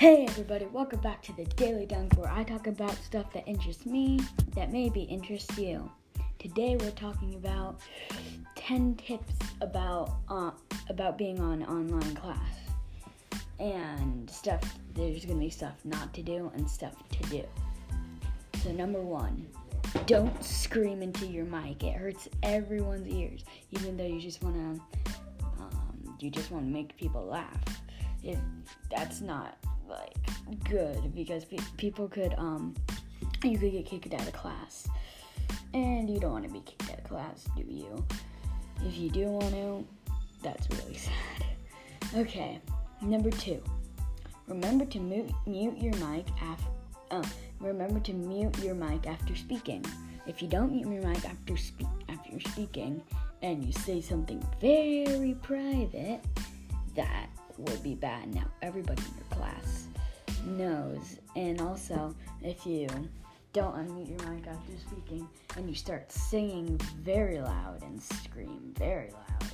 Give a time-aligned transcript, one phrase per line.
[0.00, 3.84] Hey everybody, welcome back to the Daily Dunk where I talk about stuff that interests
[3.84, 4.18] me
[4.54, 5.90] that maybe interests you.
[6.38, 7.82] Today we're talking about
[8.54, 10.52] 10 tips about uh,
[10.88, 12.40] about being on online class.
[13.58, 14.62] And stuff
[14.94, 17.44] there's going to be stuff not to do and stuff to do.
[18.62, 19.46] So number 1,
[20.06, 21.84] don't scream into your mic.
[21.84, 25.12] It hurts everyone's ears even though you just want to
[25.60, 27.82] um, you just want to make people laugh.
[28.22, 28.38] If
[28.90, 29.58] that's not
[29.90, 32.74] like good because pe- people could um
[33.42, 34.88] you could get kicked out of class.
[35.72, 38.04] And you don't want to be kicked out of class do you?
[38.84, 39.86] If you do want to
[40.42, 41.44] that's really sad.
[42.16, 42.60] Okay
[43.02, 43.62] number two.
[44.46, 46.66] Remember to mute, mute your mic after
[47.10, 47.24] uh,
[47.60, 49.84] remember to mute your mic after speaking.
[50.26, 53.02] If you don't mute your mic after speak after speaking
[53.42, 56.20] and you say something very private
[56.94, 57.28] that
[57.60, 58.34] would be bad.
[58.34, 59.86] Now, everybody in your class
[60.46, 61.18] knows.
[61.36, 62.88] And also, if you
[63.52, 69.10] don't unmute your mic after speaking and you start singing very loud and scream very
[69.12, 69.50] loud,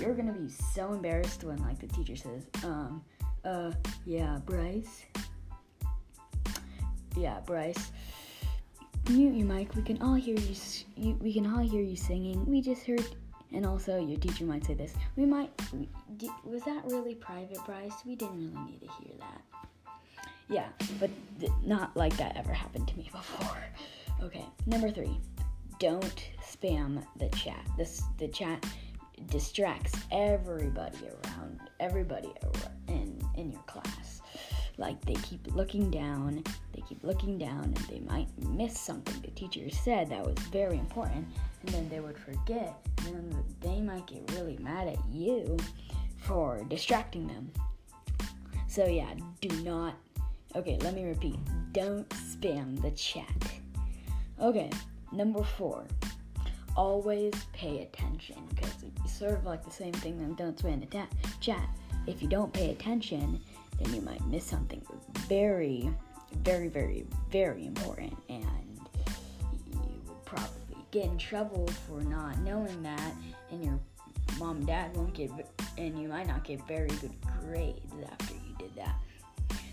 [0.00, 3.04] you're gonna be so embarrassed when, like, the teacher says, um,
[3.44, 3.72] uh,
[4.06, 5.04] yeah, Bryce.
[7.16, 7.92] Yeah, Bryce.
[9.10, 9.74] Mute your mic.
[9.74, 10.54] We can all hear you,
[10.96, 11.18] you.
[11.20, 12.46] We can all hear you singing.
[12.46, 13.04] We just heard
[13.54, 14.94] and also, your teacher might say this.
[15.16, 15.50] We might.
[16.44, 18.04] Was that really private, Bryce?
[18.06, 19.42] We didn't really need to hear that.
[20.48, 23.64] Yeah, but th- not like that ever happened to me before.
[24.22, 25.18] Okay, number three.
[25.78, 27.66] Don't spam the chat.
[27.76, 28.64] This the chat
[29.28, 32.32] distracts everybody around everybody
[32.88, 34.20] in in your class.
[34.82, 39.30] Like they keep looking down, they keep looking down, and they might miss something the
[39.30, 41.24] teacher said that was very important,
[41.60, 45.56] and then they would forget, and then they might get really mad at you
[46.16, 47.52] for distracting them.
[48.66, 49.94] So, yeah, do not.
[50.56, 51.36] Okay, let me repeat
[51.70, 53.52] don't spam the chat.
[54.40, 54.70] Okay,
[55.12, 55.86] number four
[56.76, 60.86] always pay attention because it's sort of like the same thing that don't spam the
[60.86, 61.06] ta-
[61.40, 61.68] chat.
[62.08, 63.40] If you don't pay attention,
[63.78, 64.82] then you might miss something
[65.28, 65.90] very,
[66.42, 68.80] very, very, very important, and
[69.72, 73.12] you would probably get in trouble for not knowing that,
[73.50, 73.78] and your
[74.38, 75.30] mom and dad won't get,
[75.78, 78.94] and you might not get very good grades after you did that.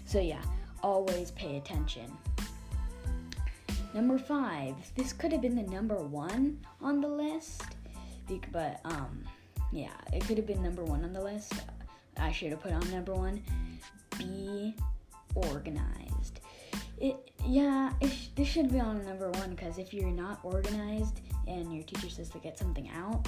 [0.05, 0.41] So, yeah,
[0.81, 2.11] always pay attention.
[3.93, 7.63] Number five, this could have been the number one on the list,
[8.51, 9.23] but um,
[9.71, 11.53] yeah, it could have been number one on the list.
[12.17, 13.41] I should have put on number one.
[14.19, 14.75] Be
[15.35, 16.41] organized.
[16.99, 21.21] It yeah it sh- this should be on number one because if you're not organized
[21.47, 23.25] and your teacher says to get something out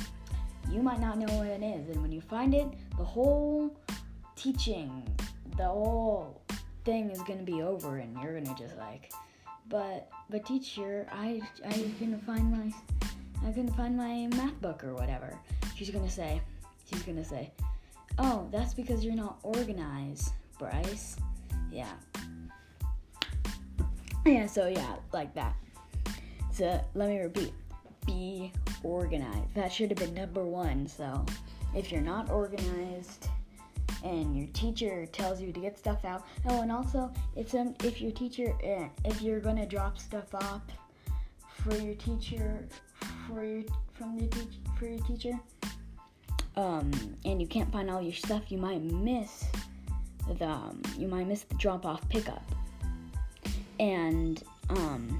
[0.69, 1.89] you might not know what it is.
[1.89, 3.75] And when you find it the whole
[4.35, 5.07] teaching
[5.57, 6.41] the whole
[6.85, 9.11] thing is gonna be over and you're gonna just like
[9.69, 12.73] but but teacher i i gonna find my
[13.43, 15.37] i'm gonna find my math book or whatever.
[15.75, 16.41] She's gonna say
[16.89, 17.51] she's gonna say
[18.19, 21.17] oh that's because you're not organized bryce
[21.71, 21.95] yeah
[24.25, 25.55] yeah, so yeah, like that.
[26.51, 27.53] So let me repeat
[28.05, 28.51] be
[28.83, 29.53] organized.
[29.55, 30.87] That should have been number one.
[30.87, 31.25] So
[31.75, 33.27] if you're not organized
[34.03, 38.01] and your teacher tells you to get stuff out, oh, and also if some if
[38.01, 40.61] your teacher eh, if you're gonna drop stuff off
[41.63, 42.67] for your teacher
[43.27, 45.39] for your from the teach for your teacher,
[46.57, 46.91] um,
[47.25, 49.45] and you can't find all your stuff, you might miss
[50.37, 52.43] the um, you might miss the drop off pickup
[53.81, 55.19] and um,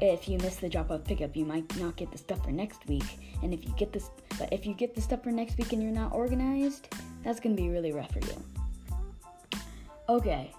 [0.00, 2.86] if you miss the drop off pickup, you might not get the stuff for next
[2.86, 3.18] week.
[3.42, 5.82] And if you get this, but if you get the stuff for next week and
[5.82, 6.88] you're not organized,
[7.22, 9.60] that's gonna be really rough for you.
[10.08, 10.52] Okay,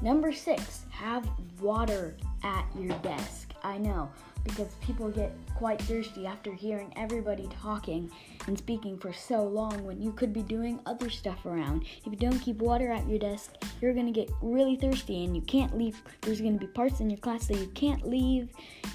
[0.00, 1.28] number six, have
[1.60, 3.52] water at your desk.
[3.62, 4.10] I know
[4.48, 8.10] because people get quite thirsty after hearing everybody talking
[8.46, 11.84] and speaking for so long when you could be doing other stuff around.
[12.04, 15.42] If you don't keep water at your desk, you're gonna get really thirsty and you
[15.42, 16.02] can't leave.
[16.22, 18.48] There's gonna be parts in your class that you can't leave,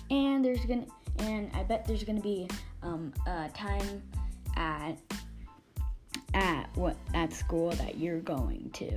[0.10, 0.88] and there's gonna
[1.20, 2.48] and I bet there's gonna be
[2.82, 4.02] um, a time
[4.56, 4.98] at
[6.34, 8.90] at what at school that you're going to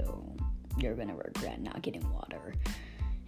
[0.78, 2.54] you're gonna regret not getting water.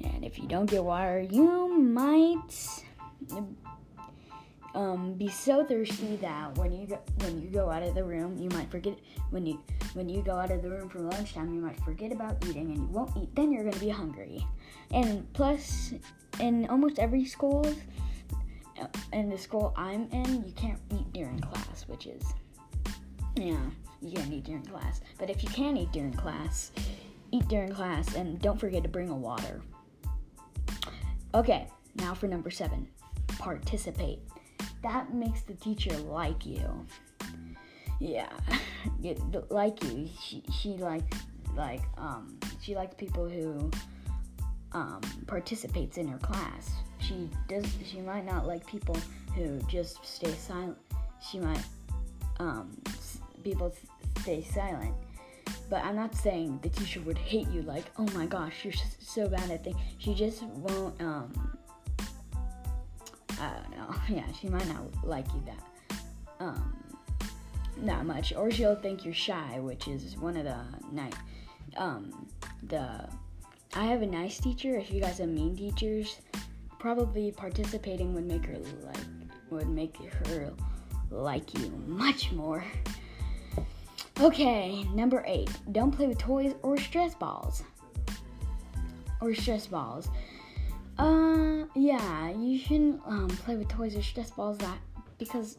[0.02, 2.84] And if you don't get water, you might
[4.74, 8.38] um, be so thirsty that when you go, when you go out of the room,
[8.38, 8.98] you might forget
[9.30, 9.60] when you
[9.94, 12.76] when you go out of the room for lunchtime, you might forget about eating and
[12.76, 13.34] you won't eat.
[13.34, 14.46] Then you're gonna be hungry.
[14.92, 15.94] And plus,
[16.38, 17.66] in almost every school,
[19.12, 22.22] in the school I'm in, you can't eat during class, which is
[23.34, 23.58] yeah.
[24.00, 25.00] you can't eat during class.
[25.18, 26.72] But if you can eat during class,
[27.32, 29.62] eat during class and don't forget to bring a water.
[31.34, 32.88] Okay, now for number seven
[33.38, 34.20] participate.
[34.82, 36.86] That makes the teacher like you.
[38.00, 38.30] Yeah,
[39.50, 40.08] like you.
[40.20, 41.04] She, she like
[41.56, 43.70] like um she likes people who
[44.72, 46.70] um participates in her class.
[46.98, 48.96] She does she might not like people
[49.34, 50.76] who just stay silent.
[51.20, 51.64] She might
[52.38, 52.80] um
[53.42, 53.74] people
[54.20, 54.94] stay silent.
[55.70, 59.28] But I'm not saying the teacher would hate you like, oh my gosh, you're so
[59.28, 59.76] bad at things.
[59.98, 61.57] She just won't um
[63.40, 63.94] I don't know.
[64.08, 65.98] Yeah, she might not like you that
[66.40, 66.74] um
[67.78, 70.60] that much, or she'll think you're shy, which is one of the
[70.92, 71.14] night
[71.76, 72.26] um
[72.64, 73.08] the
[73.74, 74.76] I have a nice teacher.
[74.76, 76.18] If you guys have mean teachers,
[76.78, 79.06] probably participating would make her like
[79.50, 79.96] would make
[80.26, 80.52] her
[81.10, 82.64] like you much more.
[84.20, 85.50] Okay, number eight.
[85.70, 87.62] Don't play with toys or stress balls.
[89.20, 90.08] Or stress balls.
[90.98, 92.17] Uh, yeah,
[92.70, 94.78] um, play with toys or stress balls that
[95.18, 95.58] because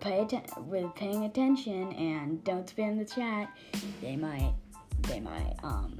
[0.00, 3.50] pay atten- with paying attention and don't spam the chat.
[4.00, 4.52] They might
[5.02, 5.98] they might um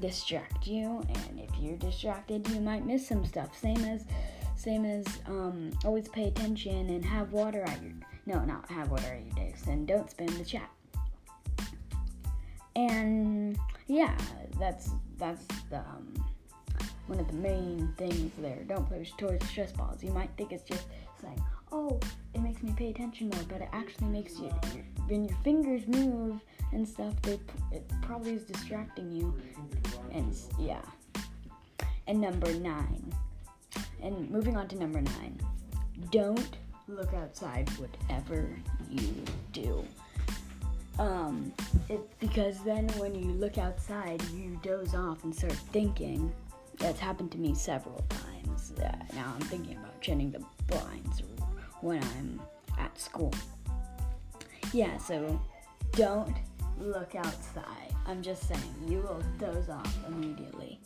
[0.00, 3.56] distract you, and if you're distracted, you might miss some stuff.
[3.56, 4.04] Same as
[4.56, 7.92] same as um always pay attention and have water at your
[8.26, 10.70] no not have water at your desk and don't spam the chat.
[12.76, 14.16] And yeah,
[14.58, 16.14] that's that's the um,
[17.10, 18.62] one of the main things there.
[18.68, 20.02] Don't play with toys stress balls.
[20.02, 20.86] You might think it's just
[21.20, 21.42] saying,
[21.72, 21.98] "Oh,
[22.34, 24.48] it makes me pay attention more," but it actually makes you
[25.08, 26.40] when your fingers move
[26.72, 27.20] and stuff.
[27.22, 27.40] They
[27.72, 29.34] it probably is distracting you,
[30.12, 30.82] and yeah.
[32.06, 33.12] And number nine,
[34.00, 35.38] and moving on to number nine,
[36.12, 38.48] don't look outside whatever
[38.88, 39.12] you
[39.52, 39.84] do.
[40.98, 41.52] Um,
[41.88, 46.32] it, because then when you look outside, you doze off and start thinking.
[46.80, 48.72] That's happened to me several times.
[48.78, 51.22] Uh, now I'm thinking about shutting the blinds
[51.82, 52.40] when I'm
[52.78, 53.32] at school.
[54.72, 55.40] Yeah, so
[55.92, 56.34] don't
[56.78, 57.94] look outside.
[58.06, 60.80] I'm just saying, you will doze off immediately.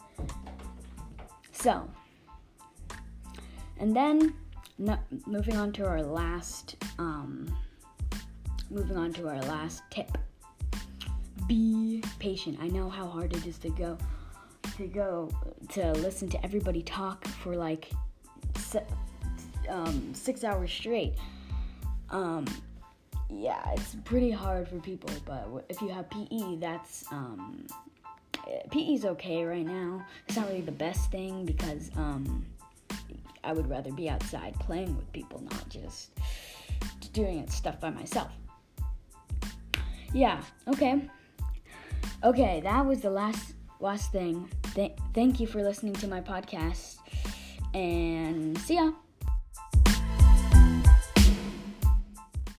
[1.52, 1.88] So,
[3.78, 4.34] and then
[4.78, 7.56] no, moving on to our last um,
[8.70, 10.18] moving on to our last tip.
[11.46, 12.58] Be patient.
[12.60, 13.96] I know how hard it is to go
[14.76, 15.30] to go
[15.70, 17.90] to listen to everybody talk for like
[19.68, 21.14] um, six hours straight.
[22.10, 22.44] Um,
[23.30, 27.66] yeah, it's pretty hard for people, but if you have PE, that's um,
[28.70, 30.04] PE's okay right now.
[30.28, 32.44] It's not really the best thing because um,
[33.42, 36.10] I would rather be outside playing with people, not just
[37.12, 38.30] doing stuff by myself.
[40.12, 41.08] Yeah, okay.
[42.22, 44.48] Okay, that was the last last thing.
[44.74, 46.96] Th- thank you for listening to my podcast
[47.74, 48.92] and see ya.